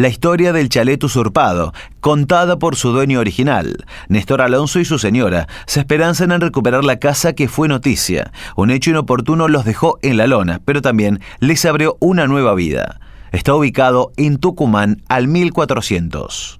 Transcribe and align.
La 0.00 0.08
historia 0.08 0.54
del 0.54 0.70
chalet 0.70 1.04
usurpado, 1.04 1.74
contada 2.00 2.58
por 2.58 2.74
su 2.74 2.90
dueño 2.90 3.20
original, 3.20 3.84
Néstor 4.08 4.40
Alonso 4.40 4.80
y 4.80 4.86
su 4.86 4.98
señora, 4.98 5.46
se 5.66 5.80
esperanzan 5.80 6.32
en 6.32 6.40
recuperar 6.40 6.84
la 6.84 6.98
casa 6.98 7.34
que 7.34 7.48
fue 7.48 7.68
noticia. 7.68 8.32
Un 8.56 8.70
hecho 8.70 8.88
inoportuno 8.88 9.46
los 9.46 9.66
dejó 9.66 9.98
en 10.00 10.16
la 10.16 10.26
lona, 10.26 10.62
pero 10.64 10.80
también 10.80 11.20
les 11.40 11.66
abrió 11.66 11.98
una 12.00 12.26
nueva 12.26 12.54
vida. 12.54 12.98
Está 13.30 13.54
ubicado 13.54 14.10
en 14.16 14.38
Tucumán 14.38 15.02
al 15.10 15.28
1400. 15.28 16.59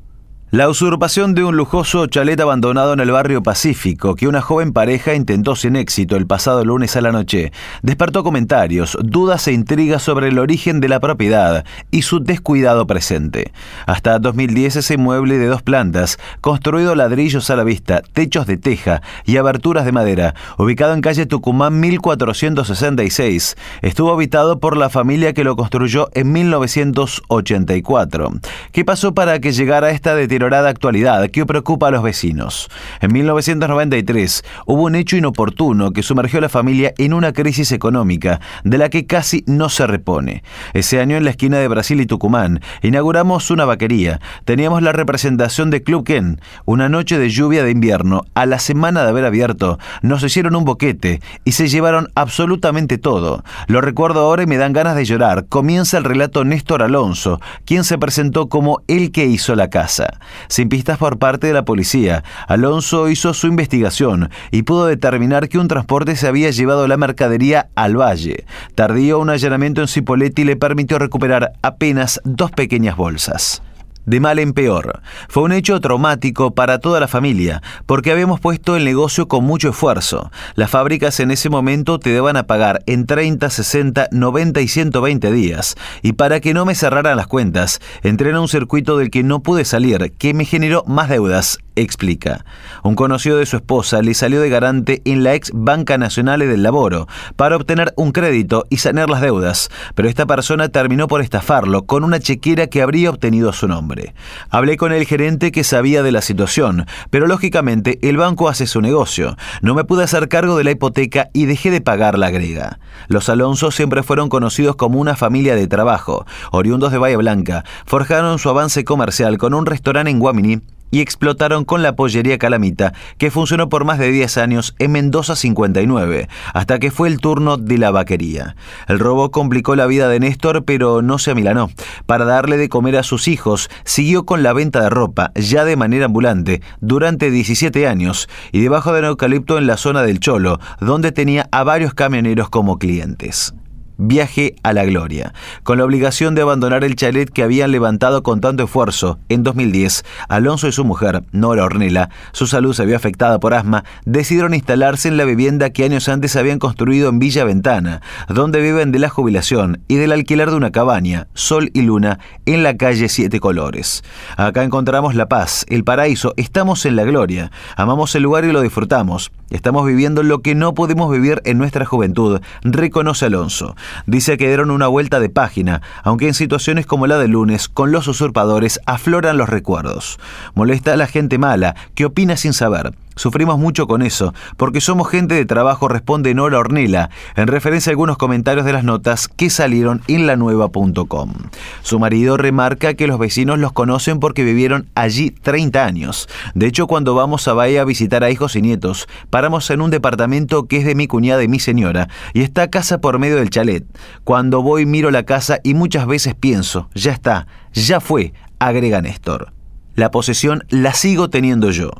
La 0.53 0.69
usurpación 0.69 1.37
de 1.37 1.45
un 1.45 1.57
lujoso 1.57 2.09
chalet 2.09 2.41
abandonado 2.41 2.93
en 2.93 2.98
el 2.98 3.12
barrio 3.12 3.41
Pacífico 3.41 4.16
que 4.16 4.27
una 4.27 4.41
joven 4.41 4.73
pareja 4.73 5.15
intentó 5.15 5.55
sin 5.55 5.77
éxito 5.77 6.16
el 6.16 6.27
pasado 6.27 6.65
lunes 6.65 6.96
a 6.96 7.01
la 7.01 7.12
noche 7.12 7.53
despertó 7.83 8.25
comentarios, 8.25 8.98
dudas 9.01 9.47
e 9.47 9.52
intrigas 9.52 10.02
sobre 10.02 10.27
el 10.27 10.41
origen 10.41 10.80
de 10.80 10.89
la 10.89 10.98
propiedad 10.98 11.65
y 11.93 12.02
su 12.02 12.19
descuidado 12.19 12.88
presente. 12.88 13.52
Hasta 13.87 14.19
2010 14.19 14.74
ese 14.74 14.97
mueble 14.97 15.38
de 15.38 15.47
dos 15.47 15.62
plantas, 15.62 16.19
construido 16.41 16.96
ladrillos 16.96 17.48
a 17.51 17.55
la 17.55 17.62
vista, 17.62 18.02
techos 18.12 18.48
de 18.48 18.57
teja 18.57 19.02
y 19.24 19.37
aberturas 19.37 19.85
de 19.85 19.93
madera, 19.93 20.35
ubicado 20.59 20.95
en 20.95 21.01
calle 21.01 21.27
Tucumán 21.27 21.79
1466, 21.79 23.57
estuvo 23.82 24.12
habitado 24.12 24.59
por 24.59 24.77
la 24.77 24.91
familia 24.91 25.32
que 25.32 25.45
lo 25.45 25.55
construyó 25.55 26.09
en 26.15 26.32
1984. 26.32 28.32
¿Qué 28.73 28.85
pasó 28.85 29.15
para 29.15 29.38
que 29.38 29.52
llegara 29.52 29.91
esta 29.91 30.16
deterioración 30.41 30.51
actualidad 30.69 31.29
que 31.30 31.47
preocupa 31.47 31.89
a 31.89 31.91
los 31.91 32.03
vecinos. 32.03 32.69
En 33.01 33.12
1993 33.12 34.43
hubo 34.66 34.85
un 34.85 34.95
hecho 34.95 35.16
inoportuno 35.16 35.93
que 35.93 36.03
sumergió 36.03 36.39
a 36.39 36.43
la 36.43 36.49
familia 36.49 36.93
en 36.99 37.13
una 37.13 37.33
crisis 37.33 37.73
económica 37.73 38.41
de 38.65 38.79
la 38.79 38.89
que 38.89 39.07
casi 39.07 39.45
no 39.47 39.69
se 39.69 39.87
repone. 39.87 40.43
Ese 40.73 41.01
año 41.01 41.16
en 41.16 41.25
la 41.25 41.30
esquina 41.30 41.59
de 41.59 41.69
Brasil 41.69 42.01
y 42.01 42.07
Tucumán 42.07 42.61
inauguramos 42.83 43.51
una 43.51 43.65
vaquería. 43.65 44.21
Teníamos 44.45 44.82
la 44.82 44.93
representación 44.93 45.71
de 45.71 45.82
Club 45.82 46.05
Ken. 46.05 46.41
Una 46.65 46.88
noche 46.88 47.19
de 47.19 47.30
lluvia 47.30 47.63
de 47.63 47.71
invierno, 47.71 48.23
a 48.35 48.47
la 48.47 48.59
semana 48.59 49.02
de 49.02 49.10
haber 49.10 49.25
abierto, 49.25 49.79
nos 50.02 50.23
hicieron 50.23 50.57
un 50.57 50.65
boquete 50.65 51.21
y 51.45 51.52
se 51.52 51.69
llevaron 51.69 52.09
absolutamente 52.15 52.99
todo. 52.99 53.45
Lo 53.66 53.80
recuerdo 53.80 54.21
ahora 54.21 54.43
y 54.43 54.47
me 54.47 54.57
dan 54.57 54.73
ganas 54.73 54.97
de 54.97 55.04
llorar. 55.04 55.47
Comienza 55.49 55.99
el 55.99 56.04
relato 56.04 56.45
Néstor 56.45 56.82
Alonso, 56.82 57.41
quien 57.65 57.85
se 57.85 57.99
presentó 57.99 58.49
como 58.49 58.80
el 58.88 59.13
que 59.13 59.27
hizo 59.27 59.54
la 59.54 59.69
casa. 59.69 60.19
Sin 60.48 60.68
pistas 60.68 60.98
por 60.98 61.18
parte 61.18 61.46
de 61.46 61.52
la 61.52 61.64
policía, 61.64 62.24
Alonso 62.48 63.09
hizo 63.09 63.34
su 63.34 63.46
investigación 63.46 64.31
y 64.50 64.62
pudo 64.62 64.86
determinar 64.86 65.48
que 65.48 65.59
un 65.59 65.69
transporte 65.69 66.16
se 66.16 66.28
había 66.28 66.50
llevado 66.50 66.86
la 66.88 66.97
mercadería 66.97 67.69
al 67.75 67.97
valle. 67.97 68.44
Tardío 68.75 69.19
un 69.19 69.31
allanamiento 69.31 69.81
en 69.81 69.88
Cipoletti 69.88 70.44
le 70.44 70.56
permitió 70.56 70.98
recuperar 70.98 71.53
apenas 71.62 72.20
dos 72.25 72.50
pequeñas 72.50 72.97
bolsas 72.97 73.62
de 74.06 74.20
mal 74.20 74.38
en 74.38 74.53
peor. 74.53 75.00
Fue 75.28 75.43
un 75.43 75.53
hecho 75.53 75.81
traumático 75.81 76.54
para 76.54 76.78
toda 76.78 77.00
la 77.00 77.09
familia, 77.09 77.62
porque 77.87 78.12
habíamos 78.12 78.41
puesto 78.41 78.76
el 78.76 78.84
negocio 78.84 79.28
con 79.28 79.44
mucho 79.44 79.70
esfuerzo. 79.70 80.31
Las 80.54 80.70
fábricas 80.70 81.20
en 81.20 81.31
ese 81.31 81.50
momento 81.50 81.98
te 81.98 82.12
daban 82.12 82.37
a 82.37 82.47
pagar 82.47 82.82
en 82.87 83.06
30, 83.06 83.50
60, 83.50 84.09
90 84.10 84.60
y 84.60 84.69
120 84.69 85.32
días. 85.32 85.76
Y 86.03 86.12
para 86.12 86.41
que 86.41 86.54
no 86.54 86.65
me 86.65 86.75
cerraran 86.75 87.16
las 87.16 87.26
cuentas, 87.26 87.81
entré 88.03 88.31
en 88.31 88.37
un 88.37 88.48
circuito 88.48 88.97
del 88.97 89.10
que 89.10 89.22
no 89.22 89.41
pude 89.41 89.65
salir, 89.65 90.12
que 90.19 90.34
me 90.34 90.44
generó 90.44 90.84
más 90.87 91.09
deudas 91.09 91.59
explica. 91.82 92.44
Un 92.82 92.94
conocido 92.94 93.38
de 93.38 93.47
su 93.47 93.56
esposa 93.56 94.03
le 94.03 94.14
salió 94.14 94.41
de 94.41 94.48
garante 94.48 95.03
en 95.04 95.25
la 95.25 95.34
ex 95.34 95.50
Banca 95.54 95.98
Nacional 95.98 96.41
del 96.41 96.62
Laboro 96.62 97.06
para 97.36 97.56
obtener 97.56 97.92
un 97.97 98.12
crédito 98.12 98.64
y 98.70 98.78
sanear 98.78 99.10
las 99.10 99.20
deudas, 99.20 99.70
pero 99.94 100.08
esta 100.08 100.26
persona 100.26 100.69
terminó 100.69 101.08
por 101.08 101.20
estafarlo 101.20 101.82
con 101.82 102.04
una 102.04 102.20
chequera 102.20 102.69
que 102.69 102.82
habría 102.82 103.10
obtenido 103.10 103.53
su 103.53 103.69
nombre. 103.69 104.14
Hablé 104.48 104.76
con 104.76 104.92
el 104.92 105.06
gerente 105.06 105.53
que 105.53 105.64
sabía 105.64 106.03
de 106.03 106.12
la 106.12 106.22
situación, 106.22 106.86
pero 107.10 107.26
lógicamente 107.26 107.98
el 108.02 108.16
banco 108.16 108.48
hace 108.48 108.66
su 108.66 108.80
negocio. 108.80 109.36
No 109.62 109.74
me 109.74 109.84
pude 109.84 110.04
hacer 110.04 110.28
cargo 110.28 110.56
de 110.56 110.64
la 110.64 110.70
hipoteca 110.70 111.28
y 111.32 111.46
dejé 111.46 111.70
de 111.70 111.80
pagar 111.80 112.19
la 112.19 112.30
grega. 112.30 112.78
Los 113.08 113.28
Alonso 113.28 113.70
siempre 113.70 114.02
fueron 114.02 114.28
conocidos 114.28 114.76
como 114.76 115.00
una 115.00 115.16
familia 115.16 115.54
de 115.54 115.66
trabajo. 115.66 116.26
Oriundos 116.52 116.92
de 116.92 116.98
Bahía 116.98 117.16
Blanca, 117.16 117.64
forjaron 117.86 118.38
su 118.38 118.48
avance 118.48 118.84
comercial 118.84 119.38
con 119.38 119.54
un 119.54 119.66
restaurante 119.66 120.10
en 120.10 120.19
Guamini 120.19 120.60
y 120.90 121.00
explotaron 121.00 121.64
con 121.64 121.82
la 121.82 121.96
pollería 121.96 122.38
Calamita, 122.38 122.92
que 123.18 123.30
funcionó 123.30 123.68
por 123.68 123.84
más 123.84 123.98
de 123.98 124.10
10 124.10 124.38
años 124.38 124.74
en 124.78 124.92
Mendoza 124.92 125.36
59, 125.36 126.28
hasta 126.52 126.78
que 126.78 126.90
fue 126.90 127.08
el 127.08 127.20
turno 127.20 127.56
de 127.56 127.78
la 127.78 127.90
vaquería. 127.90 128.56
El 128.88 128.98
robo 128.98 129.30
complicó 129.30 129.76
la 129.76 129.86
vida 129.86 130.08
de 130.08 130.20
Néstor, 130.20 130.64
pero 130.64 131.02
no 131.02 131.18
se 131.18 131.30
amilanó. 131.30 131.70
Para 132.06 132.24
darle 132.24 132.56
de 132.56 132.68
comer 132.68 132.96
a 132.96 133.02
sus 133.02 133.28
hijos, 133.28 133.70
siguió 133.84 134.24
con 134.24 134.42
la 134.42 134.52
venta 134.52 134.82
de 134.82 134.90
ropa, 134.90 135.32
ya 135.34 135.64
de 135.64 135.76
manera 135.76 136.06
ambulante, 136.06 136.62
durante 136.80 137.30
17 137.30 137.86
años, 137.86 138.28
y 138.52 138.60
debajo 138.60 138.92
de 138.92 139.00
un 139.00 139.06
eucalipto 139.06 139.58
en 139.58 139.66
la 139.66 139.76
zona 139.76 140.02
del 140.02 140.20
Cholo, 140.20 140.58
donde 140.80 141.12
tenía 141.12 141.48
a 141.52 141.64
varios 141.64 141.94
camioneros 141.94 142.50
como 142.50 142.78
clientes. 142.78 143.54
Viaje 144.03 144.56
a 144.62 144.72
la 144.72 144.87
Gloria. 144.87 145.34
Con 145.62 145.77
la 145.77 145.84
obligación 145.84 146.34
de 146.34 146.41
abandonar 146.41 146.84
el 146.84 146.97
chalet 146.97 147.28
que 147.28 147.43
habían 147.43 147.71
levantado 147.71 148.22
con 148.22 148.41
tanto 148.41 148.65
esfuerzo, 148.65 149.19
en 149.28 149.43
2010, 149.43 150.06
Alonso 150.31 150.69
y 150.69 150.72
su 150.72 150.87
mujer, 150.87 151.22
Nora 151.33 151.65
Ornella, 151.65 152.09
su 152.33 152.47
salud 152.47 152.72
se 152.72 152.81
había 152.83 152.97
afectada 152.97 153.38
por 153.38 153.53
asma, 153.53 153.84
decidieron 154.06 154.55
instalarse 154.55 155.09
en 155.09 155.19
la 155.19 155.27
vivienda 155.27 155.69
que 155.69 155.84
años 155.84 156.09
antes 156.09 156.34
habían 156.37 156.59
construido 156.59 157.11
en 157.11 157.19
Villa 157.19 157.44
Ventana, 157.44 158.00
donde 158.27 158.62
viven 158.62 158.91
de 158.91 159.00
la 159.00 159.11
jubilación 159.11 159.83
y 159.87 159.97
del 159.97 160.12
alquiler 160.12 160.49
de 160.49 160.56
una 160.56 160.72
cabaña, 160.72 161.28
Sol 161.34 161.71
y 161.75 161.82
Luna, 161.82 162.21
en 162.47 162.62
la 162.62 162.78
calle 162.78 163.11
Siete 163.11 163.38
Colores. 163.38 164.03
Acá 164.38 164.65
encontramos 164.65 165.15
la 165.15 165.28
paz, 165.28 165.67
el 165.69 165.84
paraíso, 165.84 166.32
estamos 166.38 166.87
en 166.87 166.97
la 166.97 167.05
gloria, 167.05 167.53
amamos 167.77 168.15
el 168.15 168.22
lugar 168.22 168.47
y 168.47 168.53
lo 168.53 168.62
disfrutamos. 168.62 169.31
Estamos 169.50 169.84
viviendo 169.84 170.22
lo 170.22 170.43
que 170.43 170.55
no 170.55 170.75
podemos 170.75 171.11
vivir 171.11 171.43
en 171.44 171.59
nuestra 171.59 171.84
juventud, 171.84 172.41
reconoce 172.62 173.27
Alonso. 173.27 173.77
Dice 174.06 174.38
que 174.38 174.47
dieron 174.47 174.71
una 174.71 174.87
vuelta 174.87 175.19
de 175.19 175.28
página, 175.28 175.83
aunque 176.05 176.28
en 176.28 176.34
situaciones 176.34 176.87
como 176.87 177.09
la 177.09 177.19
de 177.19 177.28
lunes, 177.28 177.69
con 177.69 177.91
los 177.91 178.06
usurpadores 178.06 178.81
afloran 178.87 179.37
los 179.37 179.49
recuerdos. 179.49 180.19
Molesta 180.55 180.93
a 180.93 180.97
la 180.97 181.09
gente 181.09 181.38
mala, 181.38 181.75
que 181.94 182.05
opina 182.05 182.37
sin 182.37 182.53
saber. 182.53 182.93
Sufrimos 183.20 183.58
mucho 183.58 183.86
con 183.86 184.00
eso, 184.00 184.32
porque 184.56 184.81
somos 184.81 185.06
gente 185.10 185.34
de 185.34 185.44
trabajo, 185.44 185.88
responde 185.88 186.32
Nora 186.32 186.58
Ornella, 186.58 187.10
en 187.36 187.48
referencia 187.48 187.91
a 187.91 187.92
algunos 187.92 188.16
comentarios 188.16 188.64
de 188.64 188.72
las 188.72 188.82
notas 188.82 189.28
que 189.28 189.50
salieron 189.50 190.00
en 190.08 190.26
lanueva.com. 190.26 191.34
Su 191.82 191.98
marido 191.98 192.38
remarca 192.38 192.94
que 192.94 193.06
los 193.06 193.19
vecinos 193.19 193.58
los 193.58 193.72
conocen 193.72 194.20
porque 194.20 194.42
vivieron 194.42 194.88
allí 194.94 195.32
30 195.32 195.84
años. 195.84 196.31
De 196.54 196.66
hecho, 196.66 196.86
cuando 196.86 197.14
vamos 197.14 197.47
a 197.47 197.53
Bahía 197.53 197.82
a 197.82 197.84
visitar 197.84 198.25
a 198.25 198.31
hijos 198.31 198.56
y 198.56 198.62
nietos, 198.62 199.06
paramos 199.28 199.69
en 199.69 199.82
un 199.82 199.91
departamento 199.91 200.64
que 200.64 200.78
es 200.78 200.87
de 200.87 200.94
mi 200.94 201.06
cuñada 201.06 201.42
y 201.42 201.48
mi 201.48 201.60
señora, 201.60 202.08
y 202.32 202.41
está 202.41 202.70
casa 202.70 203.02
por 203.02 203.19
medio 203.19 203.37
del 203.37 203.50
chalet. 203.50 203.84
Cuando 204.25 204.62
voy 204.62 204.87
miro 204.87 205.10
la 205.10 205.25
casa 205.25 205.58
y 205.62 205.75
muchas 205.75 206.06
veces 206.06 206.34
pienso, 206.34 206.88
ya 206.94 207.12
está, 207.12 207.47
ya 207.75 208.00
fue, 208.00 208.32
agrega 208.58 209.02
Néstor. 209.02 209.52
La 209.94 210.10
posesión 210.10 210.64
la 210.70 210.94
sigo 210.94 211.28
teniendo 211.28 211.70
yo. 211.70 211.91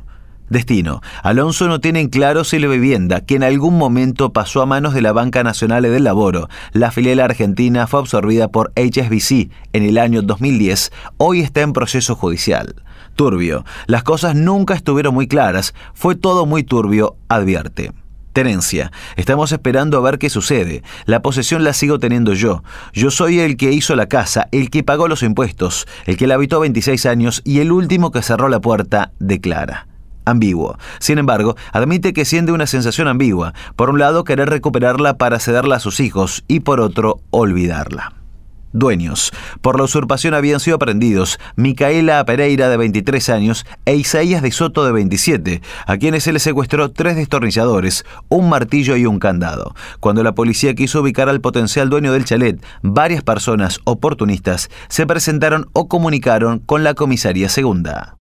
Destino. 0.51 1.01
Alonso 1.23 1.69
no 1.69 1.79
tiene 1.79 2.01
en 2.01 2.09
claro 2.09 2.43
si 2.43 2.59
la 2.59 2.67
vivienda, 2.67 3.21
que 3.21 3.35
en 3.35 3.43
algún 3.43 3.77
momento 3.77 4.33
pasó 4.33 4.61
a 4.61 4.65
manos 4.65 4.93
de 4.93 5.01
la 5.01 5.13
Banca 5.13 5.45
Nacional 5.45 5.83
del 5.83 6.03
Laboro, 6.03 6.49
la 6.73 6.91
filial 6.91 7.21
argentina 7.21 7.87
fue 7.87 8.01
absorbida 8.01 8.49
por 8.49 8.73
HSBC 8.75 9.49
en 9.71 9.83
el 9.83 9.97
año 9.97 10.21
2010, 10.21 10.91
hoy 11.15 11.39
está 11.39 11.61
en 11.61 11.71
proceso 11.71 12.15
judicial. 12.15 12.75
Turbio. 13.15 13.63
Las 13.87 14.03
cosas 14.03 14.35
nunca 14.35 14.73
estuvieron 14.73 15.13
muy 15.13 15.25
claras, 15.25 15.73
fue 15.93 16.15
todo 16.15 16.45
muy 16.45 16.63
turbio, 16.63 17.15
advierte. 17.29 17.93
Tenencia. 18.33 18.91
Estamos 19.15 19.53
esperando 19.53 19.97
a 19.97 20.01
ver 20.01 20.17
qué 20.17 20.29
sucede. 20.29 20.83
La 21.05 21.21
posesión 21.21 21.63
la 21.63 21.71
sigo 21.71 21.97
teniendo 21.97 22.33
yo. 22.33 22.61
Yo 22.91 23.09
soy 23.09 23.39
el 23.39 23.55
que 23.55 23.71
hizo 23.71 23.95
la 23.95 24.07
casa, 24.07 24.49
el 24.51 24.69
que 24.69 24.83
pagó 24.83 25.07
los 25.07 25.23
impuestos, 25.23 25.87
el 26.05 26.17
que 26.17 26.27
la 26.27 26.35
habitó 26.35 26.59
26 26.59 27.05
años 27.05 27.41
y 27.45 27.59
el 27.59 27.71
último 27.71 28.11
que 28.11 28.21
cerró 28.21 28.49
la 28.49 28.59
puerta, 28.59 29.13
declara 29.19 29.87
ambiguo. 30.25 30.77
Sin 30.99 31.17
embargo, 31.17 31.55
admite 31.71 32.13
que 32.13 32.25
siente 32.25 32.51
una 32.51 32.67
sensación 32.67 33.07
ambigua. 33.07 33.53
Por 33.75 33.89
un 33.89 33.99
lado, 33.99 34.23
querer 34.23 34.49
recuperarla 34.49 35.17
para 35.17 35.39
cederla 35.39 35.77
a 35.77 35.79
sus 35.79 35.99
hijos 35.99 36.43
y 36.47 36.61
por 36.61 36.79
otro, 36.79 37.21
olvidarla. 37.31 38.13
Dueños. 38.73 39.33
Por 39.61 39.77
la 39.77 39.83
usurpación 39.83 40.33
habían 40.33 40.59
sido 40.59 40.77
aprendidos 40.77 41.39
Micaela 41.55 42.23
Pereira 42.25 42.69
de 42.69 42.77
23 42.77 43.29
años 43.29 43.65
e 43.85 43.95
Isaías 43.95 44.41
de 44.41 44.51
Soto 44.51 44.85
de 44.85 44.93
27, 44.93 45.61
a 45.85 45.97
quienes 45.97 46.23
se 46.23 46.31
les 46.31 46.43
secuestró 46.43 46.89
tres 46.91 47.17
destornilladores, 47.17 48.05
un 48.29 48.49
martillo 48.49 48.95
y 48.95 49.05
un 49.05 49.19
candado. 49.19 49.75
Cuando 49.99 50.23
la 50.23 50.35
policía 50.35 50.73
quiso 50.73 51.01
ubicar 51.01 51.27
al 51.27 51.41
potencial 51.41 51.89
dueño 51.89 52.13
del 52.13 52.25
chalet, 52.25 52.63
varias 52.81 53.23
personas 53.23 53.79
oportunistas 53.83 54.69
se 54.87 55.05
presentaron 55.05 55.69
o 55.73 55.89
comunicaron 55.89 56.59
con 56.59 56.83
la 56.83 56.93
comisaría 56.93 57.49
segunda. 57.49 58.15